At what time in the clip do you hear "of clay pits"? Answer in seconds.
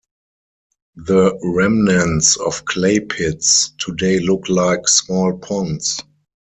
2.35-3.71